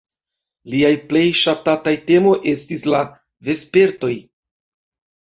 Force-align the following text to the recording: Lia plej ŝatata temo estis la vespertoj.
Lia 0.73 0.89
plej 1.11 1.23
ŝatata 1.41 1.95
temo 2.09 2.33
estis 2.55 2.89
la 2.95 3.05
vespertoj. 3.51 4.15